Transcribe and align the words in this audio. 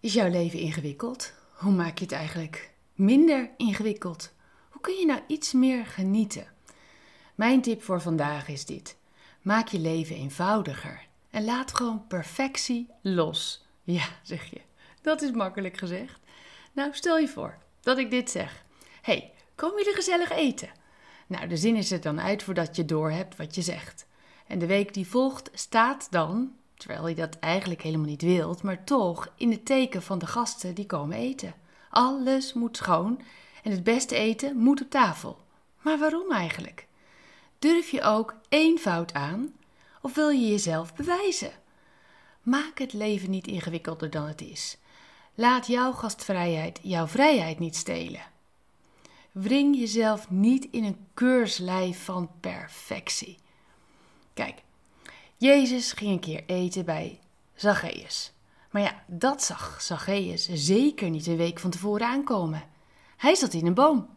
Is 0.00 0.12
jouw 0.12 0.30
leven 0.30 0.58
ingewikkeld? 0.58 1.32
Hoe 1.52 1.72
maak 1.72 1.98
je 1.98 2.04
het 2.04 2.12
eigenlijk 2.12 2.70
minder 2.94 3.50
ingewikkeld? 3.56 4.32
Hoe 4.68 4.80
kun 4.80 4.94
je 4.94 5.06
nou 5.06 5.20
iets 5.26 5.52
meer 5.52 5.86
genieten? 5.86 6.46
Mijn 7.34 7.62
tip 7.62 7.82
voor 7.82 8.00
vandaag 8.00 8.48
is 8.48 8.64
dit: 8.64 8.96
maak 9.42 9.68
je 9.68 9.78
leven 9.78 10.16
eenvoudiger 10.16 11.06
en 11.30 11.44
laat 11.44 11.74
gewoon 11.74 12.06
perfectie 12.06 12.88
los. 13.02 13.66
Ja, 13.82 14.08
zeg 14.22 14.44
je. 14.44 14.60
Dat 15.00 15.22
is 15.22 15.30
makkelijk 15.30 15.76
gezegd. 15.76 16.20
Nou, 16.72 16.94
stel 16.94 17.18
je 17.18 17.28
voor 17.28 17.58
dat 17.80 17.98
ik 17.98 18.10
dit 18.10 18.30
zeg. 18.30 18.64
hey, 19.02 19.32
kom 19.54 19.70
jullie 19.76 19.94
gezellig 19.94 20.30
eten? 20.30 20.70
Nou, 21.26 21.48
de 21.48 21.56
zin 21.56 21.76
is 21.76 21.90
er 21.90 22.00
dan 22.00 22.20
uit 22.20 22.42
voordat 22.42 22.76
je 22.76 22.84
doorhebt 22.84 23.36
wat 23.36 23.54
je 23.54 23.62
zegt. 23.62 24.06
En 24.46 24.58
de 24.58 24.66
week 24.66 24.94
die 24.94 25.08
volgt 25.08 25.50
staat 25.52 26.06
dan, 26.10 26.57
terwijl 26.78 27.08
je 27.08 27.14
dat 27.14 27.38
eigenlijk 27.38 27.82
helemaal 27.82 28.06
niet 28.06 28.22
wilt, 28.22 28.62
maar 28.62 28.84
toch 28.84 29.32
in 29.36 29.50
het 29.50 29.64
teken 29.64 30.02
van 30.02 30.18
de 30.18 30.26
gasten 30.26 30.74
die 30.74 30.86
komen 30.86 31.16
eten. 31.16 31.54
Alles 31.90 32.52
moet 32.52 32.76
schoon 32.76 33.20
en 33.62 33.70
het 33.70 33.84
beste 33.84 34.14
eten 34.14 34.56
moet 34.56 34.82
op 34.82 34.90
tafel. 34.90 35.38
Maar 35.82 35.98
waarom 35.98 36.32
eigenlijk? 36.32 36.86
Durf 37.58 37.90
je 37.90 38.02
ook 38.02 38.34
één 38.48 38.78
fout 38.78 39.14
aan 39.14 39.54
of 40.02 40.14
wil 40.14 40.28
je 40.28 40.48
jezelf 40.48 40.94
bewijzen? 40.94 41.52
Maak 42.42 42.78
het 42.78 42.92
leven 42.92 43.30
niet 43.30 43.46
ingewikkelder 43.46 44.10
dan 44.10 44.26
het 44.26 44.40
is. 44.40 44.78
Laat 45.34 45.66
jouw 45.66 45.92
gastvrijheid 45.92 46.78
jouw 46.82 47.06
vrijheid 47.06 47.58
niet 47.58 47.76
stelen. 47.76 48.22
Wring 49.32 49.78
jezelf 49.78 50.30
niet 50.30 50.68
in 50.70 50.84
een 50.84 51.06
keurslijf 51.14 52.04
van 52.04 52.30
perfectie. 52.40 53.38
Kijk, 54.34 54.62
Jezus 55.38 55.92
ging 55.92 56.10
een 56.10 56.20
keer 56.20 56.42
eten 56.46 56.84
bij 56.84 57.20
Zacchaeus. 57.54 58.32
Maar 58.70 58.82
ja, 58.82 59.02
dat 59.06 59.42
zag 59.42 59.82
Zacchaeus 59.82 60.48
zeker 60.52 61.10
niet 61.10 61.26
een 61.26 61.36
week 61.36 61.58
van 61.58 61.70
tevoren 61.70 62.06
aankomen. 62.06 62.62
Hij 63.16 63.34
zat 63.34 63.52
in 63.52 63.66
een 63.66 63.74
boom. 63.74 64.08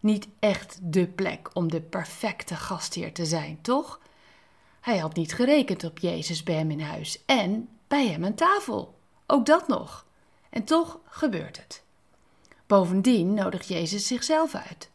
Niet 0.00 0.28
echt 0.38 0.78
de 0.82 1.06
plek 1.06 1.50
om 1.52 1.70
de 1.70 1.80
perfecte 1.80 2.56
gastheer 2.56 3.12
te 3.12 3.24
zijn, 3.24 3.58
toch? 3.60 4.00
Hij 4.80 4.98
had 4.98 5.14
niet 5.14 5.34
gerekend 5.34 5.84
op 5.84 5.98
Jezus 5.98 6.42
bij 6.42 6.54
hem 6.54 6.70
in 6.70 6.80
huis 6.80 7.24
en 7.26 7.68
bij 7.88 8.08
hem 8.08 8.24
aan 8.24 8.34
tafel. 8.34 8.98
Ook 9.26 9.46
dat 9.46 9.68
nog. 9.68 10.06
En 10.50 10.64
toch 10.64 10.98
gebeurt 11.04 11.56
het. 11.56 11.82
Bovendien 12.66 13.34
nodigt 13.34 13.68
Jezus 13.68 14.06
zichzelf 14.06 14.54
uit. 14.54 14.90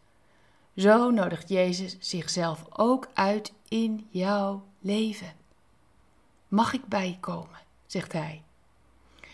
Zo 0.75 1.09
nodigt 1.09 1.49
Jezus 1.49 1.97
zichzelf 1.99 2.65
ook 2.69 3.07
uit 3.13 3.53
in 3.67 4.07
jouw 4.09 4.63
leven. 4.79 5.38
Mag 6.49 6.73
ik 6.73 6.85
bij 6.85 7.07
je 7.07 7.19
komen? 7.19 7.59
zegt 7.85 8.13
hij. 8.13 8.43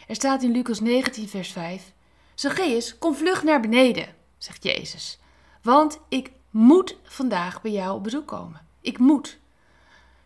Er 0.07 0.15
staat 0.15 0.43
in 0.43 0.51
Lucas 0.51 0.79
19, 0.79 1.29
vers 1.29 1.51
5: 1.51 1.93
Zacchaeus, 2.33 2.97
kom 2.97 3.15
vlug 3.15 3.43
naar 3.43 3.59
beneden, 3.59 4.15
zegt 4.37 4.63
Jezus. 4.63 5.19
Want 5.61 5.99
ik 6.09 6.31
moet 6.49 6.97
vandaag 7.03 7.61
bij 7.61 7.71
jou 7.71 7.95
op 7.95 8.03
bezoek 8.03 8.27
komen. 8.27 8.65
Ik 8.81 8.97
moet. 8.97 9.37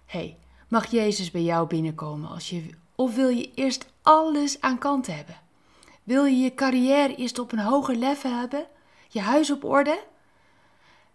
Hé, 0.05 0.19
hey, 0.19 0.37
mag 0.67 0.91
Jezus 0.91 1.31
bij 1.31 1.41
jou 1.41 1.67
binnenkomen 1.67 2.29
als 2.29 2.49
je, 2.49 2.69
of 2.95 3.15
wil 3.15 3.29
je 3.29 3.53
eerst 3.53 3.85
alles 4.01 4.61
aan 4.61 4.77
kant 4.77 5.07
hebben? 5.07 5.39
Wil 6.03 6.25
je 6.25 6.37
je 6.37 6.53
carrière 6.53 7.15
eerst 7.15 7.39
op 7.39 7.51
een 7.51 7.59
hoger 7.59 7.95
level 7.95 8.31
hebben? 8.31 8.67
Je 9.09 9.21
huis 9.21 9.51
op 9.51 9.63
orde? 9.63 10.03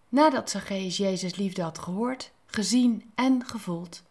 Nadat 0.09 0.51
Zacchaeus 0.51 0.97
Jezus 0.97 1.37
liefde 1.37 1.63
had 1.63 1.79
gehoord, 1.79 2.31
gezien 2.47 3.13
en 3.15 3.45
gevoeld, 3.47 4.03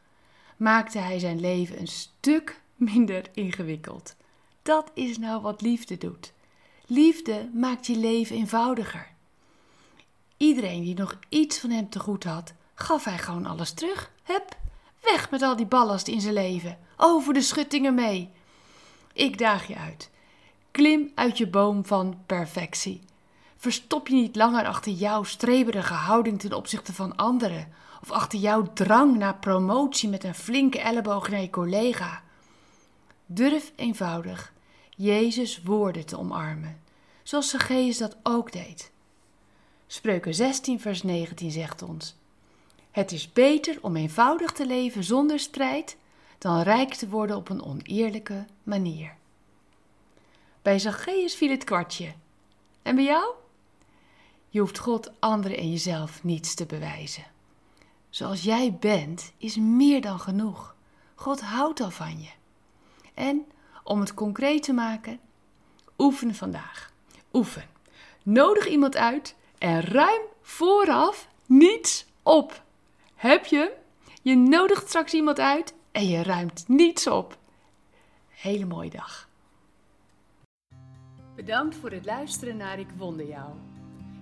maakte 0.64 1.00
hij 1.00 1.20
zijn 1.20 1.40
leven 1.40 1.80
een 1.80 1.88
stuk 1.88 2.62
minder 2.76 3.30
ingewikkeld. 3.34 4.16
Dat 4.62 4.92
is 4.94 5.18
nou 5.18 5.42
wat 5.42 5.62
liefde 5.62 5.98
doet. 5.98 6.34
Liefde 6.86 7.50
maakt 7.54 7.88
je 7.88 7.98
leven 7.98 8.36
eenvoudiger. 8.36 9.08
Iedereen 10.38 10.84
die 10.84 10.96
nog 10.96 11.20
iets 11.30 11.60
van 11.60 11.70
hem 11.70 11.90
te 11.90 12.00
goed 12.00 12.24
had, 12.24 12.54
gaf 12.76 13.04
hij 13.04 13.18
gewoon 13.18 13.46
alles 13.46 13.72
terug. 13.72 14.12
Hup, 14.24 14.58
weg 15.02 15.32
met 15.32 15.42
al 15.42 15.56
die 15.56 15.66
ballast 15.66 16.08
in 16.08 16.22
zijn 16.22 16.34
leven. 16.34 16.80
Over 16.98 17.34
de 17.34 17.42
schuttingen 17.42 17.96
mee. 17.96 18.30
Ik 19.14 19.38
daag 19.38 19.68
je 19.68 19.76
uit. 19.76 20.10
Klim 20.72 21.12
uit 21.16 21.38
je 21.38 21.48
boom 21.48 21.86
van 21.86 22.24
perfectie. 22.26 23.02
Verstop 23.64 24.08
je 24.08 24.14
niet 24.14 24.36
langer 24.36 24.66
achter 24.66 24.92
jouw 24.92 25.24
streberige 25.24 25.94
houding 25.94 26.40
ten 26.40 26.54
opzichte 26.54 26.94
van 26.94 27.16
anderen, 27.16 27.74
of 28.02 28.12
achter 28.12 28.40
jouw 28.40 28.74
drang 28.74 29.18
naar 29.18 29.36
promotie 29.36 30.10
met 30.10 30.24
een 30.24 30.36
flinke 30.36 30.80
elleboog 30.80 31.30
naar 31.30 31.42
je 31.42 31.50
collega. 31.50 32.24
Durf 33.26 33.72
eenvoudig 33.76 34.54
Jezus' 34.96 35.62
woorden 35.64 36.06
te 36.06 36.18
omarmen, 36.18 36.82
zoals 37.24 37.50
Zacchaeus 37.50 37.98
dat 37.98 38.18
ook 38.24 38.52
deed. 38.52 38.92
Spreuken 39.88 40.34
16, 40.34 40.80
vers 40.80 41.04
19 41.04 41.52
zegt 41.52 41.82
ons: 41.82 42.16
Het 42.92 43.12
is 43.12 43.34
beter 43.34 43.78
om 43.82 43.96
eenvoudig 43.96 44.52
te 44.52 44.66
leven 44.66 45.04
zonder 45.04 45.40
strijd 45.40 45.98
dan 46.38 46.62
rijk 46.62 46.94
te 46.94 47.10
worden 47.10 47.36
op 47.36 47.50
een 47.50 47.64
oneerlijke 47.64 48.46
manier. 48.64 49.16
Bij 50.62 50.80
Zacchaeus 50.80 51.36
viel 51.36 51.50
het 51.50 51.64
kwartje. 51.64 52.14
En 52.82 52.96
bij 52.96 53.04
jou? 53.04 53.42
Je 54.54 54.60
hoeft 54.60 54.80
God, 54.80 55.12
anderen 55.20 55.58
en 55.58 55.72
jezelf 55.72 56.24
niets 56.24 56.54
te 56.54 56.66
bewijzen. 56.66 57.24
Zoals 58.10 58.44
jij 58.44 58.78
bent, 58.80 59.34
is 59.38 59.56
meer 59.56 60.02
dan 60.02 60.20
genoeg. 60.20 60.76
God 61.16 61.42
houdt 61.42 61.80
al 61.80 61.92
van 61.92 62.22
je. 62.22 62.30
En 63.14 63.46
om 63.84 64.00
het 64.00 64.14
concreet 64.14 64.64
te 64.64 64.74
maken, 64.74 65.20
oefen 65.98 66.36
vandaag. 66.36 66.94
Oefen. 67.32 67.66
Nodig 68.24 68.68
iemand 68.68 68.96
uit 68.96 69.36
en 69.58 69.82
ruim 69.82 70.22
vooraf 70.42 71.28
niets 71.46 72.06
op. 72.24 72.64
Heb 73.16 73.46
je? 73.46 73.76
Je 74.22 74.36
nodigt 74.36 74.88
straks 74.88 75.14
iemand 75.14 75.40
uit 75.40 75.74
en 75.92 76.08
je 76.08 76.24
ruimt 76.24 76.64
niets 76.68 77.08
op. 77.08 77.38
Hele 78.30 78.66
mooie 78.66 78.90
dag. 78.90 79.30
Bedankt 81.36 81.76
voor 81.76 81.92
het 81.92 82.06
luisteren 82.06 82.58
naar 82.58 82.80
Ik 82.80 82.90
Wonder 82.98 83.28
Jou. 83.28 83.73